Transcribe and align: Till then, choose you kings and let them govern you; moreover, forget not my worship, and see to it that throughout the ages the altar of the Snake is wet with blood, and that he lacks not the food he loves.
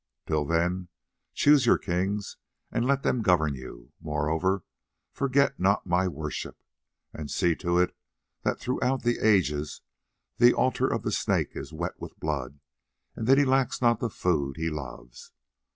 Till 0.25 0.45
then, 0.45 0.87
choose 1.35 1.67
you 1.67 1.77
kings 1.77 2.37
and 2.71 2.87
let 2.87 3.03
them 3.03 3.21
govern 3.21 3.53
you; 3.53 3.93
moreover, 4.01 4.63
forget 5.11 5.59
not 5.59 5.85
my 5.85 6.07
worship, 6.07 6.57
and 7.13 7.29
see 7.29 7.55
to 7.57 7.77
it 7.77 7.95
that 8.41 8.59
throughout 8.59 9.03
the 9.03 9.19
ages 9.19 9.81
the 10.37 10.55
altar 10.55 10.87
of 10.87 11.03
the 11.03 11.11
Snake 11.11 11.55
is 11.55 11.71
wet 11.71 12.01
with 12.01 12.19
blood, 12.19 12.59
and 13.15 13.27
that 13.27 13.37
he 13.37 13.45
lacks 13.45 13.79
not 13.79 13.99
the 13.99 14.09
food 14.09 14.57
he 14.57 14.71
loves. 14.71 15.33